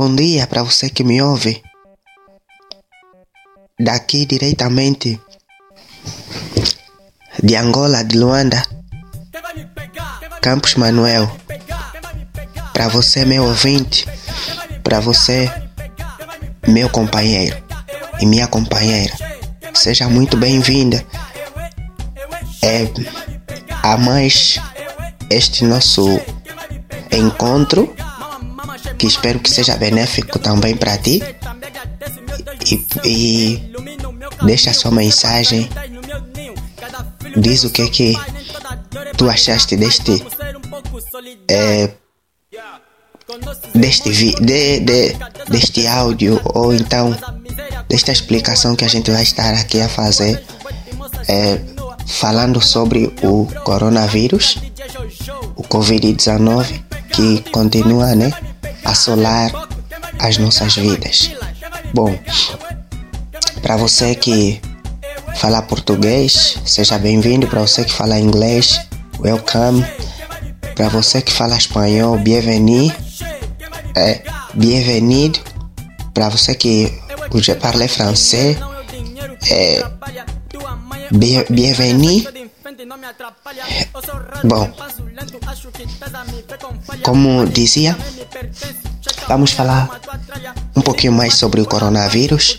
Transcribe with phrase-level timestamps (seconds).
[0.00, 1.60] Bom dia para você que me ouve.
[3.80, 5.20] Daqui diretamente
[7.42, 8.62] de Angola, de Luanda,
[10.40, 11.28] Campos Manuel.
[12.72, 14.06] Para você, meu ouvinte,
[14.84, 15.50] para você,
[16.68, 17.60] meu companheiro
[18.20, 19.12] e minha companheira,
[19.74, 21.04] seja muito bem-vinda.
[22.62, 22.86] É,
[23.82, 24.60] a mais
[25.28, 26.20] este nosso
[27.10, 27.92] encontro
[28.98, 31.22] que espero que seja benéfico também para ti.
[32.66, 33.72] E, e
[34.44, 35.68] deixa sua mensagem.
[37.36, 38.14] Diz o que que
[39.16, 40.22] tu achaste deste
[41.48, 41.90] é,
[43.74, 45.16] deste vi, de, de,
[45.48, 47.16] deste áudio ou então
[47.88, 50.42] desta explicação que a gente vai estar aqui a fazer
[51.28, 51.60] é,
[52.06, 54.58] falando sobre o coronavírus,
[55.56, 58.32] o Covid-19 que continua, né?
[58.88, 59.52] Assolar
[60.18, 61.30] as nossas vidas.
[61.92, 62.18] Bom,
[63.62, 64.60] para você que
[65.36, 67.46] fala português, seja bem-vindo.
[67.46, 68.80] Para você que fala inglês,
[69.20, 69.84] welcome.
[70.74, 72.94] Para você que fala espanhol, bienvenido.
[73.96, 74.22] É,
[74.54, 75.40] bienvenido.
[76.14, 76.92] Para você que
[77.36, 78.56] já parle francês,
[79.50, 79.82] é,
[81.50, 82.38] bienvenido.
[84.44, 84.70] Bom,
[87.02, 87.96] como dizia,
[89.28, 90.00] vamos falar
[90.74, 92.58] um pouquinho mais sobre o coronavírus.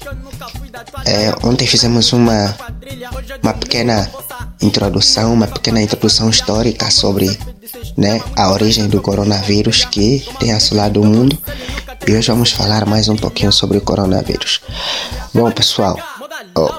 [1.05, 2.55] É, ontem fizemos uma,
[3.41, 4.09] uma pequena
[4.61, 7.37] introdução, uma pequena introdução histórica sobre
[7.97, 11.37] né, a origem do coronavírus que tem assolado o mundo.
[12.07, 14.61] E hoje vamos falar mais um pouquinho sobre o coronavírus.
[15.33, 15.97] Bom, pessoal,
[16.55, 16.69] oh,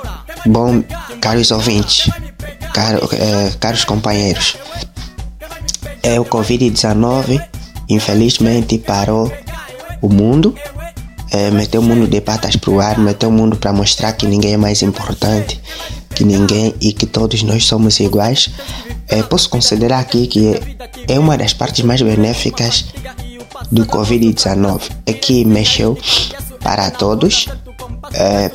[0.46, 0.82] bom,
[1.20, 2.10] caros ouvintes,
[2.72, 4.56] caro, é, caros companheiros,
[6.02, 7.40] é o Covid-19
[7.90, 9.30] infelizmente parou
[10.00, 10.54] o mundo,
[11.30, 14.26] é, meteu o mundo de patas para o ar, meteu o mundo para mostrar que
[14.26, 15.60] ninguém é mais importante
[16.20, 18.50] que ninguém e que todos nós somos iguais.
[19.08, 20.60] É, posso considerar aqui que
[21.08, 22.84] é uma das partes mais benéficas
[23.72, 25.96] do Covid-19 é que mexeu
[26.62, 27.46] para todos,
[28.12, 28.50] é,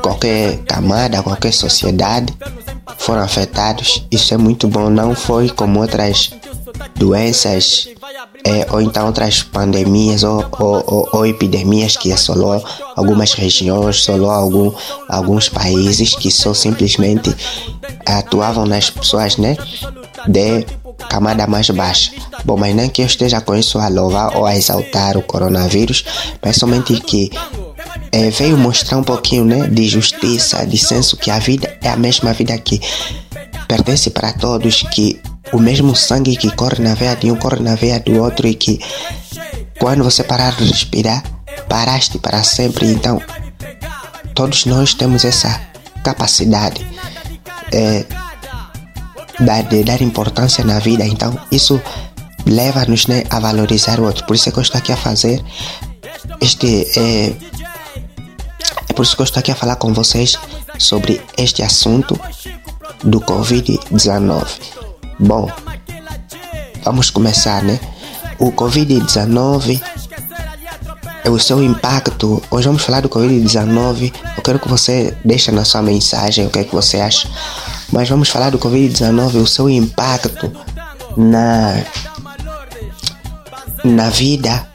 [0.00, 2.32] qualquer camada, qualquer sociedade
[2.96, 4.06] foram afetados.
[4.10, 6.32] Isso é muito bom, não foi como outras
[6.96, 7.88] doenças
[8.44, 12.62] é, ou então outras pandemias ou, ou, ou, ou, epidemias que assolou
[12.96, 14.72] algumas regiões, assolou algum,
[15.08, 17.34] alguns países que só simplesmente
[18.04, 19.56] atuavam nas pessoas né,
[20.26, 20.66] de
[21.08, 22.12] camada mais baixa.
[22.44, 26.04] Bom, mas nem que eu esteja com isso a louvar ou a exaltar o coronavírus,
[26.42, 27.30] mas somente que
[28.10, 31.96] é, veio mostrar um pouquinho né, de justiça, de senso que a vida é a
[31.96, 32.80] mesma vida que
[33.68, 35.20] pertence para todos, que
[35.52, 38.54] o mesmo sangue que corre na veia de um corre na veia do outro e
[38.54, 38.80] que
[39.78, 41.22] quando você parar de respirar,
[41.68, 42.86] paraste para sempre.
[42.86, 43.20] Então,
[44.34, 45.60] todos nós temos essa
[46.04, 46.86] capacidade
[47.72, 48.04] é,
[49.68, 51.04] de dar importância na vida.
[51.04, 51.80] Então, isso
[52.46, 54.24] leva-nos né, a valorizar o outro.
[54.24, 55.42] Por isso é que eu estou aqui a fazer
[56.40, 56.86] este.
[56.96, 57.32] É,
[58.88, 60.38] é por isso que eu estou aqui a falar com vocês
[60.78, 62.18] sobre este assunto
[63.02, 64.81] do Covid-19.
[65.18, 65.50] Bom,
[66.82, 67.78] vamos começar, né?
[68.38, 69.80] O Covid-19
[71.24, 72.42] é o seu impacto.
[72.50, 74.12] Hoje vamos falar do Covid-19.
[74.36, 77.28] Eu quero que você deixe na sua mensagem o que é que você acha.
[77.92, 80.50] Mas vamos falar do Covid-19, o seu impacto
[81.16, 81.82] na
[83.84, 84.68] na vida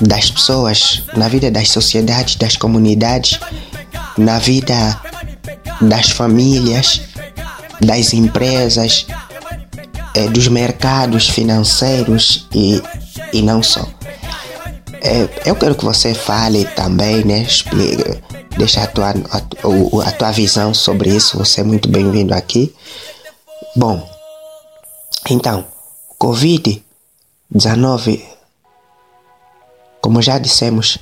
[0.00, 3.40] das pessoas, na vida das sociedades, das comunidades,
[4.16, 5.00] na vida
[5.80, 7.02] das famílias,
[7.80, 9.06] das empresas,
[10.14, 12.82] é, dos mercados financeiros e,
[13.32, 13.86] e não só.
[15.02, 17.42] É, eu quero que você fale também, né?
[17.42, 18.22] Explique,
[18.56, 21.36] deixa a tua, a, a tua visão sobre isso.
[21.38, 22.74] Você é muito bem-vindo aqui.
[23.76, 24.08] Bom,
[25.28, 25.66] então,
[26.18, 28.22] Covid-19,
[30.00, 30.98] como já dissemos,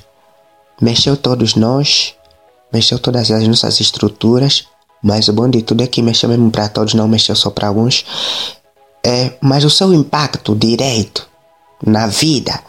[0.81, 2.15] mexeu todos nós,
[2.71, 4.67] mexeu todas as nossas estruturas,
[5.05, 7.67] mas o bom de tudo é que mexeu mesmo para todos, não mexeu só para
[7.67, 8.03] alguns.
[9.05, 11.29] É, mas o seu impacto direto
[11.85, 12.59] na vida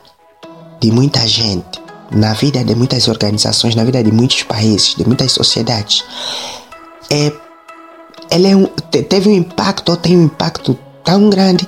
[0.78, 1.80] de muita gente,
[2.10, 6.04] na vida de muitas organizações, na vida de muitos países, de muitas sociedades,
[7.10, 7.32] é,
[8.30, 11.66] ele é um, teve um impacto, ou tem um impacto tão grande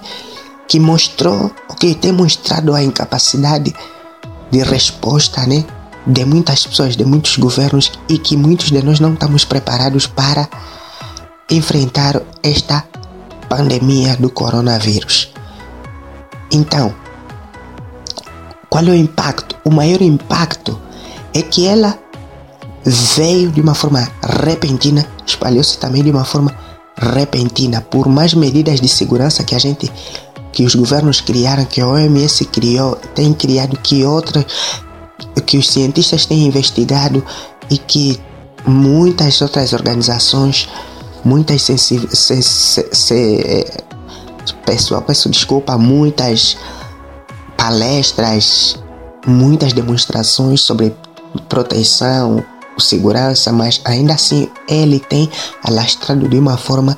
[0.69, 1.51] que mostrou,
[1.81, 3.75] que tem mostrado a incapacidade
[4.51, 5.65] de resposta, né?
[6.09, 10.49] De muitas pessoas, de muitos governos e que muitos de nós não estamos preparados para
[11.51, 12.85] enfrentar esta
[13.49, 15.31] pandemia do coronavírus.
[16.51, 16.95] Então,
[18.71, 19.57] qual é o impacto?
[19.65, 20.81] O maior impacto
[21.35, 21.99] é que ela
[22.85, 26.55] veio de uma forma repentina, espalhou-se também de uma forma
[26.97, 29.93] repentina, por mais medidas de segurança que a gente,
[30.53, 34.47] que os governos criaram, que a OMS criou, tem criado, que outras,
[35.47, 37.25] que os cientistas têm investigado
[37.71, 38.21] e que
[38.67, 40.69] muitas outras organizações,
[41.25, 43.65] muitas sensíveis, se, se, se,
[44.65, 46.57] pessoal, peço desculpa, muitas
[47.57, 48.77] palestras,
[49.27, 50.95] muitas demonstrações sobre
[51.49, 52.45] proteção,
[52.79, 55.29] segurança, mas ainda assim ele tem
[55.65, 56.97] alastrado de uma forma,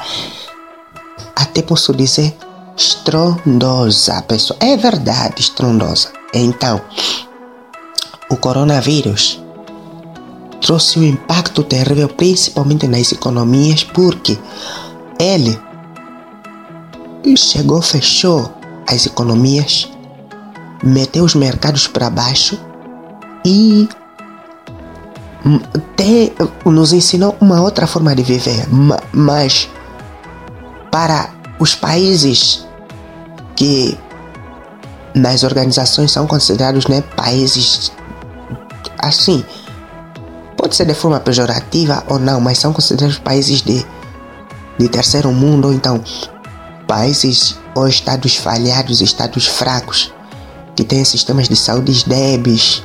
[1.34, 2.36] até posso dizer,
[2.76, 4.58] estrondosa, pessoal.
[4.60, 6.12] É verdade, estrondosa.
[6.34, 6.80] Então,
[8.30, 9.42] o coronavírus
[10.60, 14.38] trouxe um impacto terrível, principalmente nas economias, porque
[15.18, 15.58] ele
[17.36, 18.50] chegou, fechou
[18.86, 19.90] as economias,
[20.82, 22.58] meteu os mercados para baixo
[23.44, 23.88] e
[25.96, 26.32] tem,
[26.64, 28.66] nos ensinou uma outra forma de viver,
[29.12, 29.68] mas
[30.90, 32.66] para os países
[33.56, 33.98] que
[35.14, 37.92] nas organizações são considerados né, países
[39.02, 39.44] assim,
[40.56, 43.84] pode ser de forma pejorativa ou não, mas são considerados países de,
[44.78, 46.02] de terceiro mundo, ou então
[46.86, 50.12] países ou estados falhados, estados fracos,
[50.74, 52.82] que têm sistemas de saúde débeis,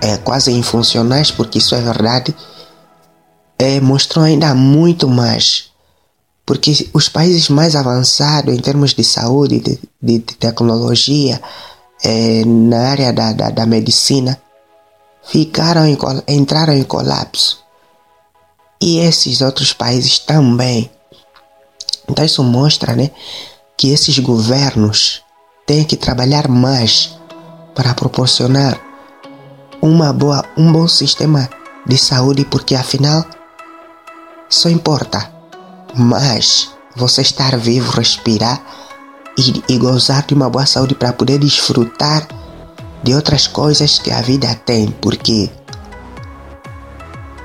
[0.00, 2.34] é, quase infuncionais, porque isso é verdade,
[3.58, 5.70] é, mostrou ainda muito mais.
[6.46, 11.40] Porque os países mais avançados em termos de saúde, de, de, de tecnologia,
[12.04, 14.38] é, na área da, da, da, medicina,
[15.26, 15.96] ficaram em,
[16.28, 17.62] entraram em colapso.
[18.80, 20.90] E esses outros países também.
[22.08, 23.10] Então isso mostra né,
[23.76, 25.22] que esses governos
[25.66, 27.16] têm que trabalhar mais
[27.74, 28.78] para proporcionar
[29.80, 31.48] uma boa, um bom sistema
[31.86, 33.24] de saúde, porque afinal
[34.48, 35.32] só importa
[35.94, 38.62] mais você estar vivo, respirar
[39.36, 42.26] e, e gozar de uma boa saúde para poder desfrutar
[43.04, 45.50] de outras coisas que a vida tem, porque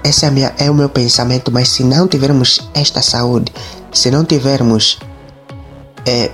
[0.03, 1.51] esse é, minha, é o meu pensamento.
[1.51, 3.51] Mas se não tivermos esta saúde,
[3.91, 4.97] se não tivermos
[6.05, 6.31] é,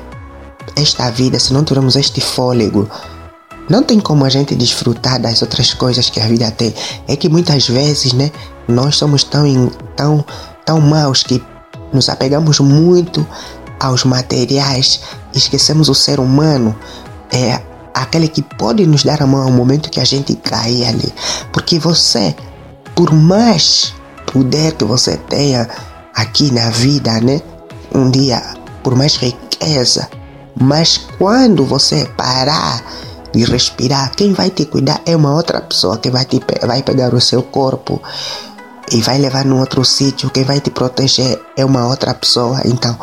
[0.76, 2.88] esta vida, se não tivermos este fôlego,
[3.68, 6.74] não tem como a gente desfrutar das outras coisas que a vida tem.
[7.08, 8.32] É que muitas vezes, né,
[8.68, 10.24] nós somos tão, tão,
[10.64, 11.44] tão maus que
[11.92, 13.26] nos apegamos muito
[13.80, 15.02] aos materiais,
[15.34, 16.76] esquecemos o ser humano,
[17.32, 17.60] é
[17.96, 21.14] aquele que pode nos dar a mão ao momento que a gente cair ali.
[21.54, 22.36] Porque você,
[22.94, 23.94] por mais
[24.26, 25.68] poder que você tenha
[26.14, 27.42] aqui na vida, né,
[27.94, 28.44] um dia,
[28.84, 30.10] por mais riqueza,
[30.60, 32.84] mas quando você parar
[33.34, 37.14] de respirar, quem vai te cuidar é uma outra pessoa que vai, te, vai pegar
[37.14, 38.02] o seu corpo
[38.92, 40.30] e vai levar num outro sítio.
[40.30, 42.62] Quem vai te proteger é uma outra pessoa.
[42.66, 42.98] Então,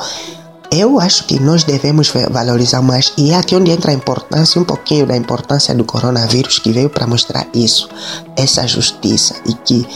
[0.72, 3.12] eu acho que nós devemos valorizar mais.
[3.16, 6.88] E é aqui onde entra a importância, um pouquinho da importância do coronavírus, que veio
[6.88, 7.88] para mostrar isso,
[8.36, 9.34] essa justiça.
[9.46, 9.86] E que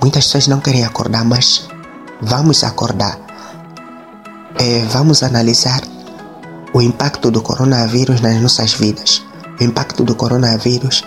[0.00, 1.68] muitas pessoas não querem acordar, mas
[2.22, 3.18] vamos acordar.
[4.58, 5.82] É, vamos analisar
[6.72, 9.22] o impacto do coronavírus nas nossas vidas
[9.60, 11.04] o impacto do coronavírus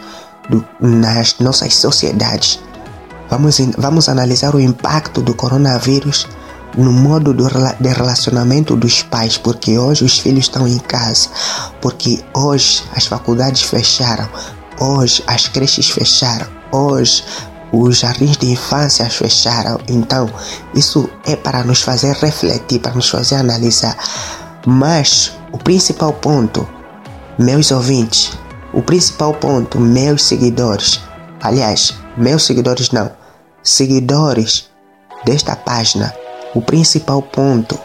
[0.50, 2.60] do, nas nossas sociedades.
[3.30, 6.28] Vamos, vamos analisar o impacto do coronavírus
[6.76, 11.30] no modo do, de relacionamento dos pais, porque hoje os filhos estão em casa,
[11.82, 14.28] porque hoje as faculdades fecharam,
[14.80, 17.24] hoje as creches fecharam, hoje
[17.72, 19.80] os jardins de infância fecharam.
[19.88, 20.30] Então,
[20.76, 23.98] isso é para nos fazer refletir, para nos fazer analisar.
[24.66, 26.68] Mas o principal ponto,
[27.38, 28.38] meus ouvintes,
[28.72, 31.00] o principal ponto, meus seguidores,
[31.42, 33.12] aliás, meus seguidores não,
[33.64, 34.70] seguidores
[35.26, 36.14] desta página,
[36.56, 37.78] o principal ponto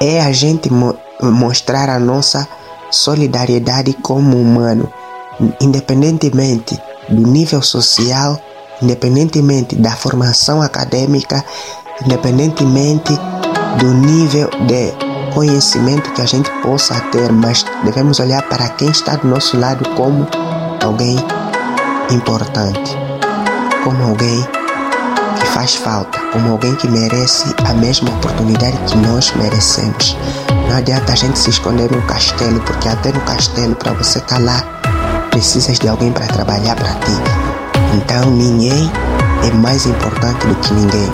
[0.00, 2.46] é a gente mo mostrar a nossa
[2.90, 4.92] solidariedade como humano,
[5.60, 8.38] independentemente do nível social,
[8.82, 11.42] independentemente da formação acadêmica,
[12.04, 13.12] independentemente
[13.78, 14.92] do nível de
[15.32, 19.88] conhecimento que a gente possa ter, mas devemos olhar para quem está do nosso lado
[19.90, 20.26] como
[20.82, 21.16] alguém
[22.10, 22.96] importante,
[23.82, 24.44] como alguém
[25.54, 30.16] faz falta, como alguém que merece a mesma oportunidade que nós merecemos.
[30.68, 34.36] Não adianta a gente se esconder no castelo, porque até no castelo, para você estar
[34.36, 34.60] tá lá,
[35.30, 37.12] precisas de alguém para trabalhar para ti.
[37.94, 38.90] Então ninguém
[39.48, 41.08] é mais importante do que ninguém.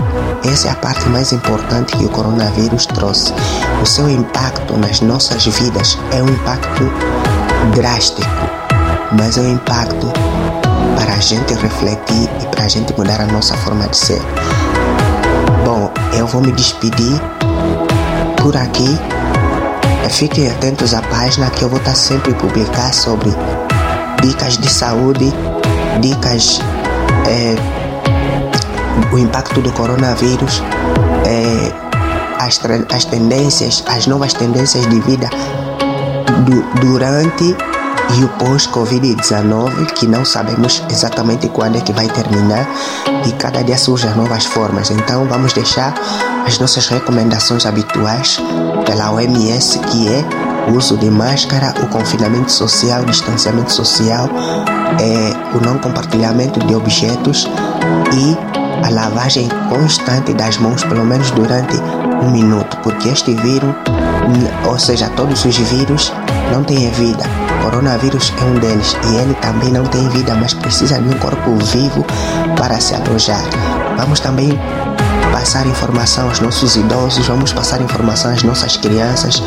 [0.51, 3.35] Essa é a parte mais importante que o coronavírus trouxe.
[3.83, 6.85] O seu impacto nas nossas vidas é um impacto
[7.77, 8.23] drástico.
[9.13, 10.11] mas é um impacto
[11.01, 14.21] para a gente refletir e para a gente mudar a nossa forma de ser.
[15.65, 17.19] Bom, eu vou me despedir
[18.37, 18.99] por aqui.
[20.11, 23.31] Fiquem atentos à página que eu vou estar sempre publicar sobre
[24.23, 25.33] dicas de saúde,
[26.01, 26.61] dicas,
[27.27, 27.55] é,
[29.15, 30.63] o impacto do coronavírus,
[31.25, 31.73] é,
[32.45, 32.61] as,
[32.95, 35.31] as tendências, as novas tendências de vida
[36.45, 37.57] du, durante
[38.17, 42.69] e o pós-Covid-19, que não sabemos exatamente quando é que vai terminar
[43.27, 44.91] e cada dia surgem novas formas.
[44.91, 45.95] Então vamos deixar
[46.47, 48.39] as nossas recomendações habituais
[48.85, 50.25] pela OMS, que é
[50.71, 54.29] o uso de máscara, o confinamento social, o distanciamento social,
[54.99, 57.49] é, o não compartilhamento de objetos
[58.13, 61.77] e a lavagem constante das mãos, pelo menos durante
[62.23, 63.75] um minuto, porque este vírus,
[64.67, 66.13] ou seja, todos os vírus,
[66.53, 67.50] não têm vida.
[67.63, 71.57] Coronavírus é um deles e ele também não tem vida, mas precisa de um corpo
[71.57, 72.05] vivo
[72.57, 73.43] para se alojar.
[73.97, 74.59] Vamos também
[75.33, 79.43] passar informação aos nossos idosos, vamos passar informação às nossas crianças,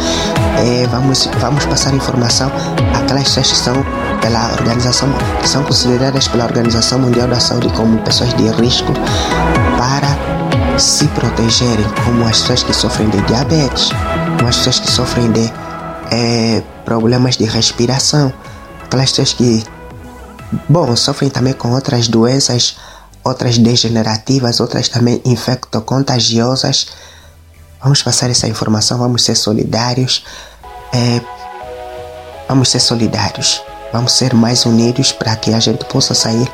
[0.58, 2.52] é, vamos, vamos passar informação
[2.96, 3.86] àquelas pessoas que são
[4.22, 5.10] pela organização,
[5.42, 8.94] que são consideradas pela Organização Mundial da Saúde como pessoas de risco
[9.78, 13.90] para se protegerem, como as pessoas que sofrem de diabetes,
[14.38, 15.52] como as pessoas que sofrem de
[16.14, 18.32] é, problemas de respiração,
[18.84, 19.64] aquelas pessoas que,
[20.70, 22.76] bom, sofrem também com outras doenças
[23.24, 26.88] outras degenerativas, outras também infecto-contagiosas.
[27.82, 30.26] Vamos passar essa informação, vamos ser solidários.
[30.94, 31.22] É,
[32.48, 33.62] vamos ser solidários.
[33.92, 36.52] Vamos ser mais unidos para que a gente possa sair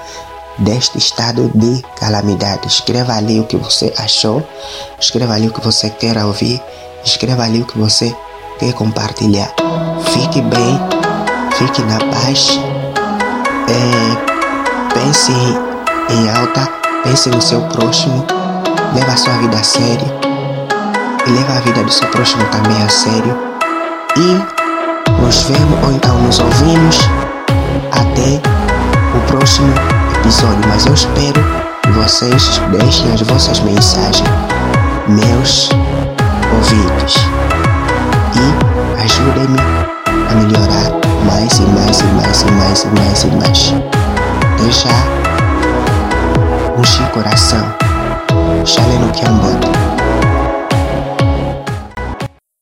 [0.59, 2.67] deste estado de calamidade.
[2.67, 4.45] Escreva ali o que você achou,
[4.99, 6.61] escreva ali o que você quer ouvir,
[7.03, 8.15] escreva ali o que você
[8.59, 9.49] quer compartilhar.
[10.11, 10.79] Fique bem,
[11.53, 12.59] fique na paz.
[13.69, 16.67] É, pense em alta,
[17.03, 18.25] pense no seu próximo,
[18.93, 20.07] leva a sua vida a sério
[21.25, 23.37] e leva a vida do seu próximo também a sério.
[24.17, 26.97] E nos vemos ou então nos ouvimos
[27.91, 28.41] até
[29.15, 29.73] o próximo
[30.19, 30.67] episódio.
[30.67, 31.41] Mas eu espero
[31.81, 34.27] que vocês deixem as vossas mensagens,
[35.07, 35.69] meus
[36.53, 37.38] ouvidos, e
[38.99, 39.59] ajudem-me
[40.29, 40.91] a melhorar
[41.25, 43.73] mais e mais e mais e mais e mais e mais.
[44.61, 45.05] Deixar
[46.77, 47.65] Ushi coração,
[48.65, 49.98] chale no que é